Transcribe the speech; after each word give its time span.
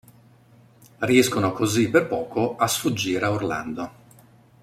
Riescono 0.97 1.53
così 1.53 1.91
per 1.91 2.07
poco 2.07 2.55
a 2.55 2.65
sfuggire 2.65 3.25
a 3.25 3.31
Orlando. 3.31 3.91